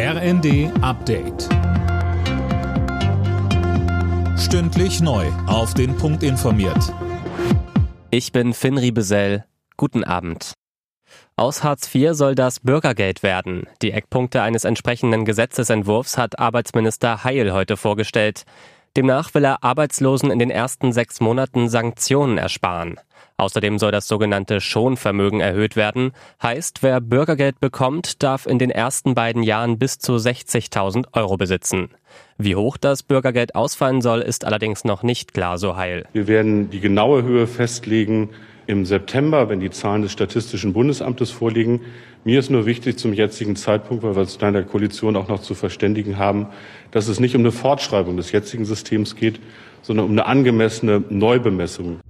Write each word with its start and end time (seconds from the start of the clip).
RND 0.00 0.70
Update. 0.80 1.48
Stündlich 4.38 5.00
neu. 5.00 5.26
Auf 5.48 5.74
den 5.74 5.96
Punkt 5.96 6.22
informiert. 6.22 6.94
Ich 8.12 8.30
bin 8.30 8.54
Finn 8.54 8.78
Riebesell. 8.78 9.44
Guten 9.76 10.04
Abend. 10.04 10.52
Aus 11.34 11.64
Hartz 11.64 11.92
IV 11.92 12.12
soll 12.12 12.36
das 12.36 12.60
Bürgergeld 12.60 13.24
werden. 13.24 13.66
Die 13.82 13.90
Eckpunkte 13.90 14.40
eines 14.40 14.62
entsprechenden 14.62 15.24
Gesetzesentwurfs 15.24 16.16
hat 16.16 16.38
Arbeitsminister 16.38 17.24
Heil 17.24 17.52
heute 17.52 17.76
vorgestellt. 17.76 18.44
Demnach 18.98 19.32
will 19.32 19.44
er 19.44 19.62
Arbeitslosen 19.62 20.32
in 20.32 20.40
den 20.40 20.50
ersten 20.50 20.92
sechs 20.92 21.20
Monaten 21.20 21.68
Sanktionen 21.68 22.36
ersparen. 22.36 22.98
Außerdem 23.36 23.78
soll 23.78 23.92
das 23.92 24.08
sogenannte 24.08 24.60
Schonvermögen 24.60 25.38
erhöht 25.38 25.76
werden. 25.76 26.10
Heißt, 26.42 26.82
wer 26.82 27.00
Bürgergeld 27.00 27.60
bekommt, 27.60 28.24
darf 28.24 28.46
in 28.46 28.58
den 28.58 28.72
ersten 28.72 29.14
beiden 29.14 29.44
Jahren 29.44 29.78
bis 29.78 30.00
zu 30.00 30.14
60.000 30.16 31.04
Euro 31.12 31.36
besitzen. 31.36 31.90
Wie 32.38 32.56
hoch 32.56 32.76
das 32.76 33.04
Bürgergeld 33.04 33.54
ausfallen 33.54 34.00
soll, 34.00 34.20
ist 34.20 34.44
allerdings 34.44 34.82
noch 34.82 35.04
nicht 35.04 35.32
klar, 35.32 35.58
so 35.58 35.76
heil. 35.76 36.04
Wir 36.12 36.26
werden 36.26 36.68
die 36.68 36.80
genaue 36.80 37.22
Höhe 37.22 37.46
festlegen 37.46 38.30
im 38.68 38.84
September, 38.84 39.48
wenn 39.48 39.60
die 39.60 39.70
Zahlen 39.70 40.02
des 40.02 40.12
Statistischen 40.12 40.74
Bundesamtes 40.74 41.30
vorliegen. 41.30 41.80
Mir 42.24 42.38
ist 42.38 42.50
nur 42.50 42.66
wichtig 42.66 42.98
zum 42.98 43.14
jetzigen 43.14 43.56
Zeitpunkt, 43.56 44.02
weil 44.02 44.14
wir 44.14 44.20
uns 44.20 44.36
in 44.36 44.52
der 44.52 44.62
Koalition 44.62 45.16
auch 45.16 45.26
noch 45.26 45.40
zu 45.40 45.54
verständigen 45.54 46.18
haben, 46.18 46.48
dass 46.90 47.08
es 47.08 47.18
nicht 47.18 47.34
um 47.34 47.40
eine 47.40 47.50
Fortschreibung 47.50 48.18
des 48.18 48.30
jetzigen 48.30 48.66
Systems 48.66 49.16
geht, 49.16 49.40
sondern 49.80 50.04
um 50.04 50.12
eine 50.12 50.26
angemessene 50.26 51.02
Neubemessung. 51.08 52.00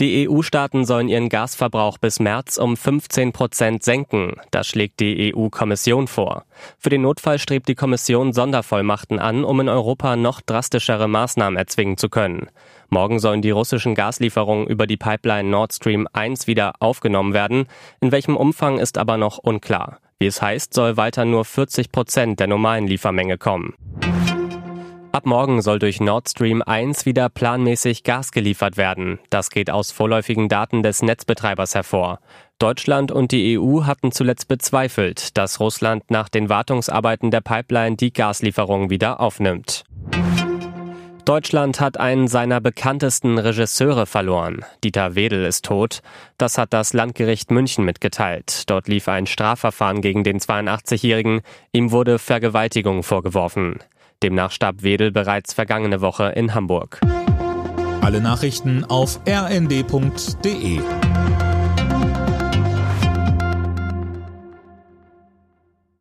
Die 0.00 0.26
EU-Staaten 0.26 0.86
sollen 0.86 1.08
ihren 1.10 1.28
Gasverbrauch 1.28 1.98
bis 1.98 2.20
März 2.20 2.56
um 2.56 2.74
15 2.74 3.32
Prozent 3.32 3.82
senken. 3.82 4.32
Das 4.50 4.66
schlägt 4.66 4.98
die 4.98 5.34
EU-Kommission 5.34 6.06
vor. 6.06 6.44
Für 6.78 6.88
den 6.88 7.02
Notfall 7.02 7.38
strebt 7.38 7.68
die 7.68 7.74
Kommission 7.74 8.32
Sondervollmachten 8.32 9.18
an, 9.18 9.44
um 9.44 9.60
in 9.60 9.68
Europa 9.68 10.16
noch 10.16 10.40
drastischere 10.40 11.06
Maßnahmen 11.06 11.58
erzwingen 11.58 11.98
zu 11.98 12.08
können. 12.08 12.46
Morgen 12.88 13.18
sollen 13.18 13.42
die 13.42 13.50
russischen 13.50 13.94
Gaslieferungen 13.94 14.66
über 14.68 14.86
die 14.86 14.96
Pipeline 14.96 15.50
Nord 15.50 15.74
Stream 15.74 16.08
1 16.10 16.46
wieder 16.46 16.72
aufgenommen 16.80 17.34
werden. 17.34 17.66
In 18.00 18.10
welchem 18.10 18.38
Umfang 18.38 18.78
ist 18.78 18.96
aber 18.96 19.18
noch 19.18 19.36
unklar. 19.36 19.98
Wie 20.18 20.26
es 20.26 20.40
heißt, 20.40 20.72
soll 20.72 20.96
weiter 20.96 21.26
nur 21.26 21.44
40 21.44 21.92
Prozent 21.92 22.40
der 22.40 22.46
normalen 22.46 22.86
Liefermenge 22.86 23.36
kommen. 23.36 23.74
Ab 25.12 25.26
morgen 25.26 25.60
soll 25.60 25.80
durch 25.80 25.98
Nord 25.98 26.28
Stream 26.28 26.62
1 26.62 27.04
wieder 27.04 27.28
planmäßig 27.28 28.04
Gas 28.04 28.30
geliefert 28.30 28.76
werden. 28.76 29.18
Das 29.28 29.50
geht 29.50 29.68
aus 29.68 29.90
vorläufigen 29.90 30.48
Daten 30.48 30.84
des 30.84 31.02
Netzbetreibers 31.02 31.74
hervor. 31.74 32.20
Deutschland 32.60 33.10
und 33.10 33.32
die 33.32 33.58
EU 33.58 33.86
hatten 33.86 34.12
zuletzt 34.12 34.46
bezweifelt, 34.46 35.36
dass 35.36 35.58
Russland 35.58 36.08
nach 36.12 36.28
den 36.28 36.48
Wartungsarbeiten 36.48 37.32
der 37.32 37.40
Pipeline 37.40 37.96
die 37.96 38.12
Gaslieferungen 38.12 38.88
wieder 38.88 39.18
aufnimmt. 39.18 39.82
Deutschland 41.24 41.80
hat 41.80 41.98
einen 41.98 42.28
seiner 42.28 42.60
bekanntesten 42.60 43.36
Regisseure 43.38 44.06
verloren. 44.06 44.64
Dieter 44.84 45.16
Wedel 45.16 45.44
ist 45.44 45.64
tot. 45.64 46.02
Das 46.38 46.56
hat 46.56 46.72
das 46.72 46.92
Landgericht 46.92 47.50
München 47.50 47.84
mitgeteilt. 47.84 48.70
Dort 48.70 48.86
lief 48.86 49.08
ein 49.08 49.26
Strafverfahren 49.26 50.02
gegen 50.02 50.22
den 50.22 50.38
82-Jährigen. 50.38 51.42
Ihm 51.72 51.90
wurde 51.90 52.20
Vergewaltigung 52.20 53.02
vorgeworfen. 53.02 53.80
Demnach 54.22 54.52
starb 54.52 54.82
Wedel 54.82 55.12
bereits 55.12 55.54
vergangene 55.54 56.02
Woche 56.02 56.32
in 56.36 56.54
Hamburg. 56.54 57.00
Alle 58.02 58.20
Nachrichten 58.20 58.84
auf 58.84 59.20
rnd.de 59.26 60.80